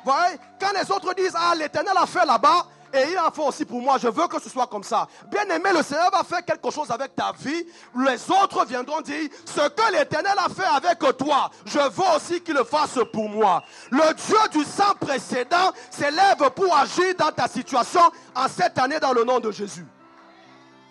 [0.06, 3.66] Voyez, quand les autres disent, ah, l'éternel a fait là-bas, et il en fait aussi
[3.66, 3.98] pour moi.
[3.98, 5.08] Je veux que ce soit comme ça.
[5.30, 7.66] Bien aimé, le Seigneur va faire quelque chose avec ta vie.
[7.96, 12.56] Les autres viendront dire, ce que l'Éternel a fait avec toi, je veux aussi qu'il
[12.56, 13.64] le fasse pour moi.
[13.92, 18.02] Le Dieu du sang précédent s'élève pour agir dans ta situation
[18.36, 19.86] en cette année dans le nom de Jésus.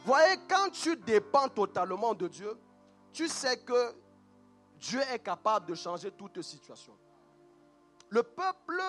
[0.04, 2.56] Voyez, quand tu dépends totalement de Dieu,
[3.12, 3.94] tu sais que
[4.76, 6.96] Dieu est capable de changer toute situation.
[8.08, 8.80] Le peuple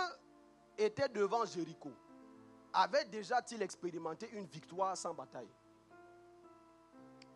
[0.77, 1.91] était devant Jéricho
[2.73, 5.49] avait déjà-t-il expérimenté une victoire sans bataille?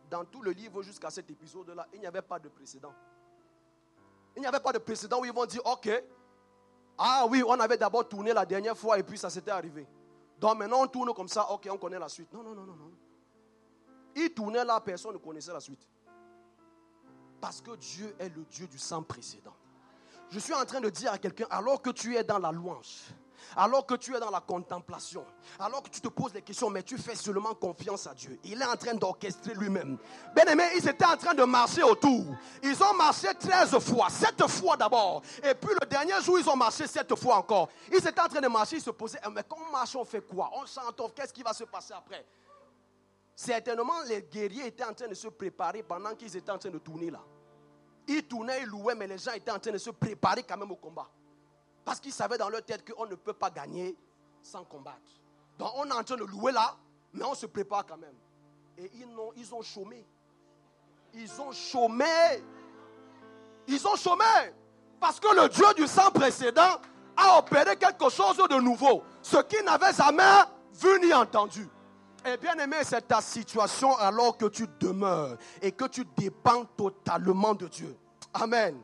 [0.10, 2.93] Dans tout le livre jusqu'à cet épisode-là, il n'y avait pas de précédent.
[4.36, 5.89] Il n'y avait pas de précédent où ils vont dire, ok,
[6.98, 9.88] ah oui, on avait d'abord tourné la dernière fois et puis ça s'était arrivé.
[10.39, 12.32] Donc maintenant on tourne comme ça, ok, on connaît la suite.
[12.34, 12.91] Non, non, non, non, non.
[14.15, 15.88] Il tournait là, personne ne connaissait la suite.
[17.41, 19.56] Parce que Dieu est le Dieu du sans précédent.
[20.30, 23.04] Je suis en train de dire à quelqu'un, alors que tu es dans la louange,
[23.56, 25.25] alors que tu es dans la contemplation,
[25.60, 28.39] alors que tu te poses des questions, mais tu fais seulement confiance à Dieu.
[28.43, 29.97] Il est en train d'orchestrer lui-même.
[30.36, 32.25] Bien aimé, ils étaient en train de marcher autour.
[32.62, 35.21] Ils ont marché 13 fois, 7 fois d'abord.
[35.43, 37.69] Et puis le dernier jour, ils ont marché 7 fois encore.
[37.91, 40.06] Ils étaient en train de marcher, ils se posaient, eh, mais quand on marche, on
[40.06, 40.49] fait quoi?
[40.53, 42.25] On chante, qu'est-ce qui va se passer après?
[43.36, 46.77] Certainement, les guerriers étaient en train de se préparer pendant qu'ils étaient en train de
[46.77, 47.21] tourner là.
[48.08, 50.71] Ils tournaient, ils louaient, mais les gens étaient en train de se préparer quand même
[50.71, 51.10] au combat.
[51.86, 53.96] Parce qu'ils savaient dans leur tête qu'on ne peut pas gagner
[54.41, 54.98] sans combattre.
[55.58, 56.76] Donc on est en train de louer là,
[57.13, 58.15] mais on se prépare quand même.
[58.78, 60.06] Et ils ont, ils ont chômé.
[61.13, 62.06] Ils ont chômé.
[63.67, 64.26] Ils ont chômé.
[65.00, 66.80] Parce que le Dieu du sang précédent
[67.15, 69.04] a opéré quelque chose de nouveau.
[69.22, 70.43] Ce qu'ils n'avaient jamais
[70.74, 71.67] vu ni entendu.
[72.26, 77.54] Et bien aimé, c'est ta situation alors que tu demeures et que tu dépends totalement
[77.54, 77.98] de Dieu.
[78.34, 78.82] Amen.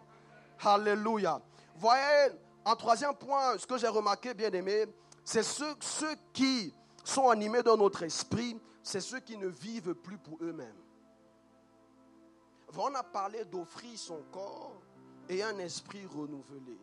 [0.63, 1.39] Alléluia.
[1.77, 2.33] Voyez,
[2.69, 4.85] en troisième point, ce que j'ai remarqué, bien aimé,
[5.23, 5.75] c'est ceux,
[6.31, 6.71] qui
[7.03, 10.77] sont animés dans notre esprit, c'est ceux qui ne vivent plus pour eux-mêmes.
[12.77, 14.79] On a parlé d'offrir son corps
[15.27, 16.77] et un esprit renouvelé.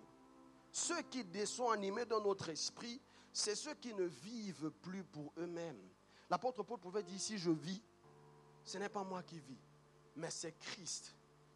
[0.72, 3.00] Ceux qui sont animés dans notre esprit,
[3.32, 5.88] c'est ceux qui ne vivent plus pour eux-mêmes.
[6.28, 7.80] L'apôtre Paul pouvait dire, si je vis,
[8.64, 9.62] ce n'est pas moi qui vis,
[10.16, 11.14] mais c'est Christ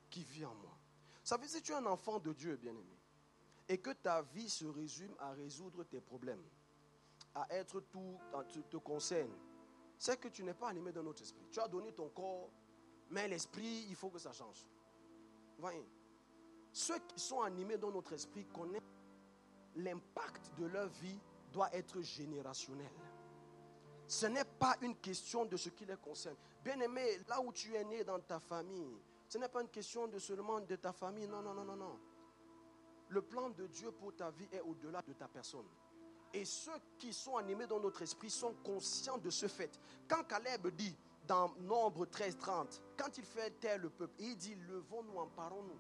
[0.08, 0.78] qui vit en moi.
[1.24, 2.99] Ça veut dire si tu es un enfant de Dieu, bien-aimé,
[3.70, 6.42] et que ta vie se résume à résoudre tes problèmes,
[7.36, 8.18] à être tout,
[8.52, 9.30] te, te concerne,
[9.96, 11.46] c'est que tu n'es pas animé dans notre esprit.
[11.52, 12.50] Tu as donné ton corps,
[13.10, 14.66] mais l'esprit, il faut que ça change.
[15.56, 15.86] Voyez,
[16.72, 18.82] ceux qui sont animés dans notre esprit connaissent
[19.76, 21.20] l'impact de leur vie
[21.52, 22.90] doit être générationnel.
[24.08, 26.34] Ce n'est pas une question de ce qui les concerne.
[26.64, 30.08] Bien aimé, là où tu es né dans ta famille, ce n'est pas une question
[30.08, 31.28] de seulement de ta famille.
[31.28, 32.00] Non, non, non, non, non.
[33.10, 35.66] Le plan de Dieu pour ta vie est au-delà de ta personne.
[36.32, 39.80] Et ceux qui sont animés dans notre esprit sont conscients de ce fait.
[40.08, 40.96] Quand Caleb dit
[41.26, 45.78] dans Nombre 13, 30, quand il fait taire le peuple, il dit Levons-nous, emparons-nous.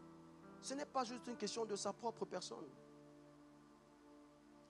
[0.60, 2.66] Ce n'est pas juste une question de sa propre personne.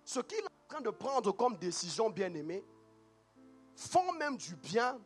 [0.04, 2.62] Ce qu'il est en train de prendre comme décision, bien aimé,
[3.74, 5.00] font même du bien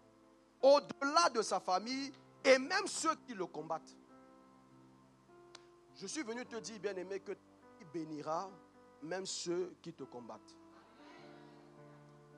[0.60, 2.12] au-delà de sa famille
[2.44, 3.96] et même ceux qui le combattent.
[5.96, 8.50] Je suis venu te dire, bien aimé, que tu béniras
[9.02, 10.56] même ceux qui te combattent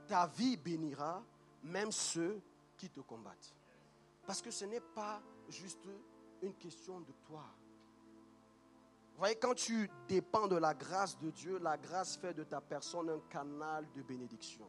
[0.07, 1.23] ta vie bénira
[1.63, 2.41] même ceux
[2.77, 3.55] qui te combattent.
[4.27, 5.89] Parce que ce n'est pas juste
[6.43, 7.45] une question de toi.
[9.13, 12.61] Vous voyez, quand tu dépends de la grâce de Dieu, la grâce fait de ta
[12.61, 14.69] personne un canal de bénédiction.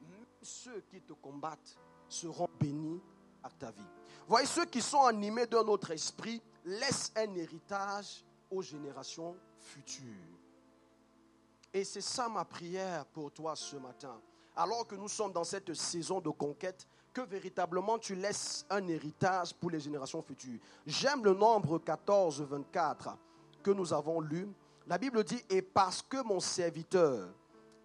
[0.00, 3.00] Même ceux qui te combattent seront bénis
[3.42, 3.86] à ta vie.
[4.20, 10.38] Vous voyez, ceux qui sont animés de notre esprit laissent un héritage aux générations futures.
[11.72, 14.20] Et c'est ça ma prière pour toi ce matin.
[14.56, 19.54] Alors que nous sommes dans cette saison de conquête, que véritablement tu laisses un héritage
[19.54, 20.60] pour les générations futures.
[20.86, 23.16] J'aime le nombre 14, 24
[23.62, 24.48] que nous avons lu.
[24.86, 27.28] La Bible dit, et parce que mon serviteur,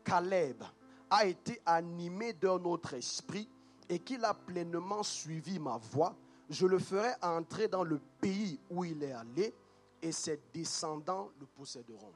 [0.03, 0.63] Caleb,
[1.09, 3.49] a été animé d'un autre esprit
[3.87, 6.15] et qu'il a pleinement suivi ma voie,
[6.49, 9.53] je le ferai entrer dans le pays où il est allé
[10.01, 12.13] et ses descendants le posséderont.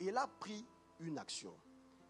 [0.00, 0.64] Il a pris
[1.00, 1.54] une action.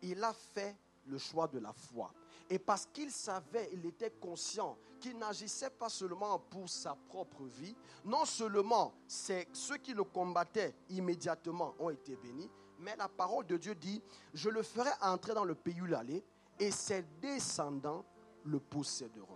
[0.02, 2.12] Il a fait le choix de la foi.
[2.48, 7.74] Et parce qu'il savait, il était conscient qu'il n'agissait pas seulement pour sa propre vie,
[8.04, 13.74] non seulement ceux qui le combattaient immédiatement ont été bénis, mais la parole de Dieu
[13.74, 16.24] dit, je le ferai entrer dans le pays où il allait,
[16.58, 18.04] et ses descendants
[18.44, 19.33] le posséderont.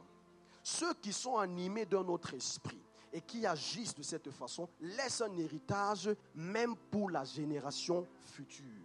[0.70, 5.34] Ceux qui sont animés d'un autre esprit et qui agissent de cette façon laissent un
[5.34, 8.84] héritage même pour la génération future.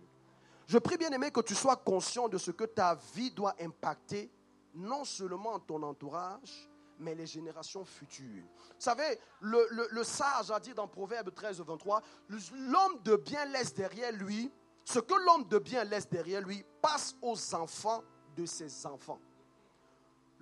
[0.65, 4.31] Je prie bien aimé que tu sois conscient de ce que ta vie doit impacter,
[4.73, 6.69] non seulement ton entourage,
[6.99, 8.45] mais les générations futures.
[8.45, 14.13] Vous savez, le, sage a dit dans Proverbe 13, 23, l'homme de bien laisse derrière
[14.13, 14.49] lui,
[14.85, 18.05] ce que l'homme de bien laisse derrière lui passe aux enfants
[18.37, 19.19] de ses enfants.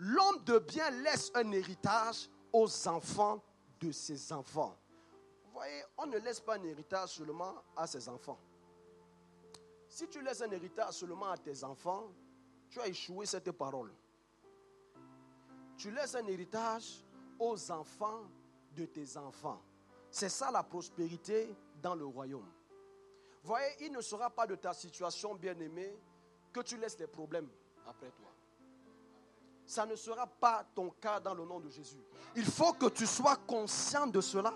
[0.04, 3.40] L'homme de bien laisse un héritage aux enfants
[3.80, 4.76] de ses enfants.
[5.46, 8.40] Vous voyez, on ne laisse pas un héritage seulement à ses enfants.
[9.88, 12.12] Si tu laisses un héritage seulement à tes enfants,
[12.68, 13.94] tu as échoué cette parole.
[15.78, 17.06] Tu laisses un héritage
[17.38, 18.24] aux enfants
[18.76, 19.62] de tes enfants.
[20.10, 22.52] C'est ça la prospérité dans le royaume.
[23.44, 25.96] Voyez, il ne sera pas de ta situation, bien-aimée,
[26.52, 27.50] que tu laisses les problèmes
[27.86, 28.31] après toi.
[29.72, 32.04] Ça ne sera pas ton cas dans le nom de Jésus.
[32.36, 34.54] Il faut que tu sois conscient de cela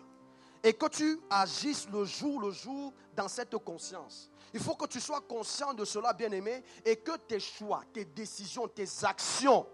[0.61, 4.29] et que tu agisses le jour le jour dans cette conscience.
[4.53, 8.67] Il faut que tu sois conscient de cela, bien-aimé, et que tes choix, tes décisions,
[8.67, 9.65] tes actions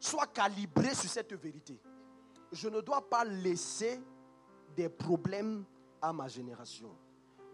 [0.00, 1.80] soient calibrées sur cette vérité.
[2.50, 4.02] Je ne dois pas laisser
[4.74, 5.64] des problèmes
[6.02, 6.90] à ma génération,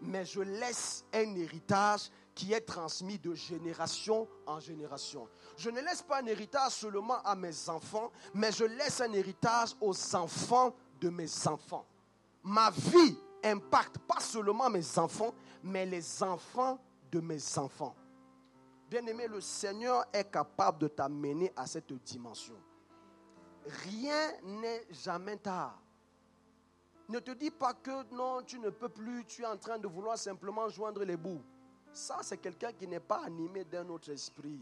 [0.01, 5.27] mais je laisse un héritage qui est transmis de génération en génération.
[5.57, 9.75] Je ne laisse pas un héritage seulement à mes enfants, mais je laisse un héritage
[9.81, 11.85] aux enfants de mes enfants.
[12.43, 16.79] Ma vie impacte pas seulement mes enfants, mais les enfants
[17.11, 17.95] de mes enfants.
[18.89, 22.55] Bien-aimé, le Seigneur est capable de t'amener à cette dimension.
[23.65, 25.79] Rien n'est jamais tard.
[27.07, 29.87] Ne te dis pas que non, tu ne peux plus, tu es en train de
[29.87, 31.43] vouloir simplement joindre les bouts.
[31.93, 34.61] Ça, c'est quelqu'un qui n'est pas animé d'un autre esprit.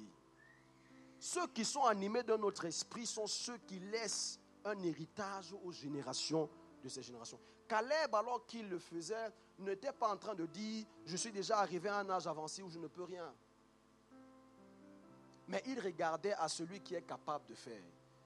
[1.20, 6.50] Ceux qui sont animés d'un autre esprit sont ceux qui laissent un héritage aux générations
[6.84, 7.40] de ces générations.
[7.68, 11.90] Caleb, alors qu'il le faisait, n'était pas en train de dire, je suis déjà arrivé
[11.90, 13.32] à un âge avancé où je ne peux rien.
[15.48, 17.84] Mais il regardait à celui qui est capable de faire.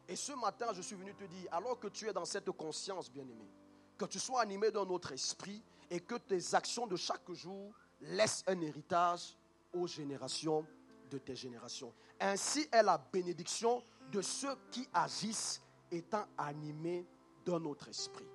[0.08, 3.10] Et ce matin, je suis venu te dire, alors que tu es dans cette conscience,
[3.10, 3.50] bien-aimé,
[3.98, 7.74] que tu sois animé d'un autre esprit et que tes actions de chaque jour
[8.04, 9.38] laissent un héritage
[9.74, 10.66] aux générations
[11.10, 11.94] de tes générations.
[12.20, 17.06] Ainsi est la bénédiction de ceux qui agissent étant animés
[17.46, 18.28] d'un autre esprit.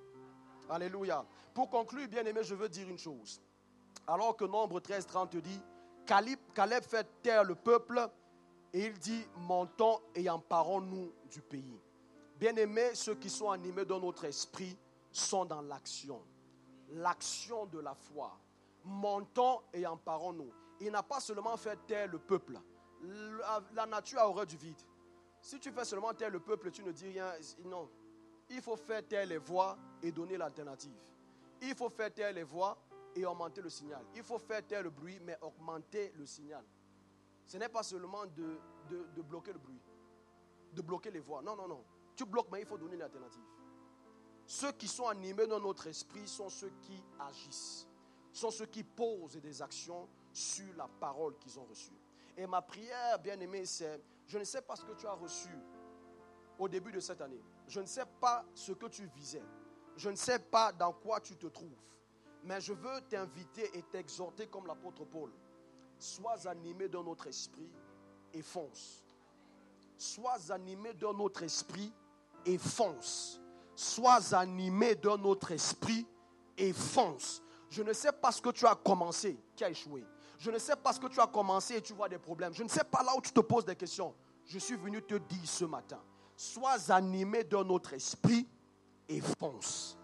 [0.69, 1.25] Alléluia.
[1.53, 3.41] Pour conclure, bien aimé, je veux dire une chose.
[4.07, 5.61] Alors que Nombre 13, 30 dit,
[6.05, 8.07] Caleb, fait taire le peuple
[8.73, 11.79] et il dit, montons et emparons-nous du pays.
[12.39, 14.77] Bien aimé, ceux qui sont animés d'un autre esprit
[15.11, 16.21] sont dans l'action.
[16.91, 18.37] L'action de la foi.
[18.89, 20.51] Montons et emparons-nous.
[20.81, 22.59] Il n'a pas seulement fait taire le peuple.
[23.73, 24.81] La, nature a horreur du vide.
[25.41, 27.31] Si tu fais seulement taire le peuple, tu ne dis rien.
[27.65, 27.87] Non.
[28.49, 30.97] Il faut faire taire les voix et donner l'alternative.
[31.61, 32.77] Il faut faire taire les voix
[33.15, 34.03] et augmenter le signal.
[34.15, 36.65] Il faut faire taire le bruit, mais augmenter le signal.
[37.45, 38.59] Ce n'est pas seulement de,
[38.89, 39.81] de, bloquer le bruit,
[40.73, 41.41] de bloquer les voix.
[41.41, 41.83] Non, non, non.
[42.15, 43.43] Tu bloques, mais il faut donner l'alternative.
[44.45, 47.87] Ceux qui sont animés dans notre esprit sont ceux qui agissent,
[48.31, 51.97] sont ceux qui posent des actions sur la parole qu'ils ont reçue.
[52.37, 55.49] Et ma prière, bien aimée, c'est, je ne sais pas ce que tu as reçu
[56.57, 57.41] au début de cette année.
[57.67, 59.43] Je ne sais pas ce que tu visais.
[59.95, 61.77] Je ne sais pas dans quoi tu te trouves.
[62.43, 65.31] Mais je veux t'inviter et t'exhorter comme l'apôtre Paul.
[65.97, 67.69] Sois animé d'un autre esprit
[68.33, 69.03] et fonce.
[69.97, 71.91] Sois animé d'un autre esprit
[72.45, 73.41] et fonce.
[73.75, 76.07] Sois animé d'un autre esprit
[76.57, 77.41] et fonce.
[77.69, 80.05] Je ne sais pas ce que tu as commencé qui a échoué.
[80.39, 82.53] Je ne sais pas ce que tu as commencé et tu vois des problèmes.
[82.53, 84.15] Je ne sais pas là où tu te poses des questions.
[84.45, 85.99] Je suis venu te dire ce matin,
[86.35, 88.47] sois animé d'un autre esprit
[89.07, 89.97] et fonce.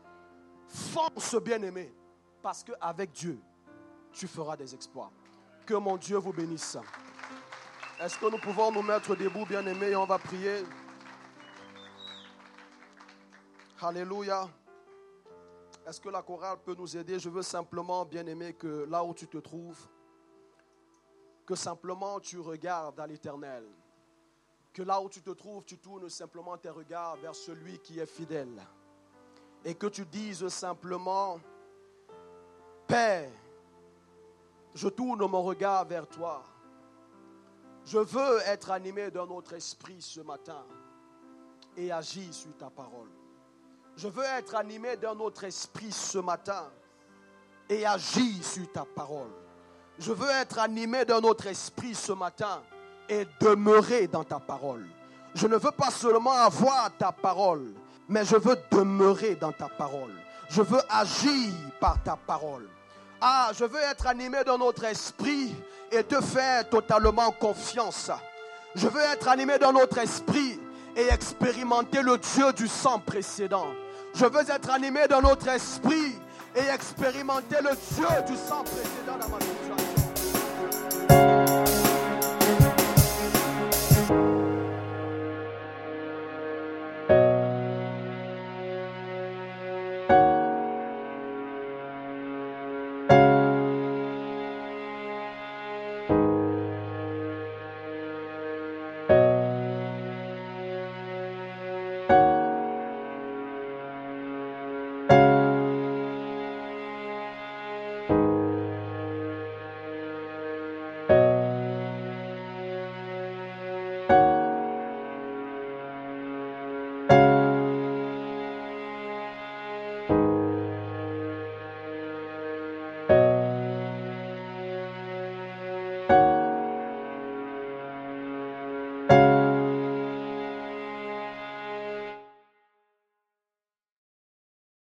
[0.68, 1.94] Fonce, bien-aimé,
[2.42, 3.40] parce qu'avec Dieu,
[4.12, 5.12] tu feras des exploits.
[5.66, 6.78] Que mon Dieu vous bénisse.
[8.00, 10.64] Est-ce que nous pouvons nous mettre debout, bien-aimés, et on va prier?
[13.82, 14.50] Alléluia.
[15.86, 17.20] Est-ce que la chorale peut nous aider?
[17.20, 19.88] Je veux simplement, bien-aimé, que là où tu te trouves,
[21.46, 23.64] que simplement tu regardes à l'éternel.
[24.74, 28.06] Que là où tu te trouves, tu tournes simplement tes regards vers celui qui est
[28.08, 28.62] fidèle.
[29.64, 31.40] Et que tu dises simplement,
[32.88, 33.32] Père,
[34.74, 36.44] je tourne mon regard vers toi.
[37.86, 40.66] Je veux être animé d'un autre esprit ce matin
[41.78, 43.10] et agir sur ta parole.
[43.98, 46.70] Je veux être animé d'un autre esprit ce matin
[47.70, 49.32] et agir sur ta parole.
[49.98, 52.62] Je veux être animé d'un autre esprit ce matin
[53.08, 54.86] et demeurer dans ta parole.
[55.34, 57.74] Je ne veux pas seulement avoir ta parole,
[58.10, 60.14] mais je veux demeurer dans ta parole.
[60.50, 62.68] Je veux agir par ta parole.
[63.22, 65.56] Ah, je veux être animé d'un autre esprit
[65.90, 68.12] et te faire totalement confiance.
[68.76, 70.60] Je veux être animé d'un autre esprit
[70.98, 73.68] et expérimenter le Dieu du sang précédent.
[74.16, 76.16] Je veux être animé d'un autre esprit
[76.56, 79.85] et expérimenter le Dieu du sang précédent dans ma situation.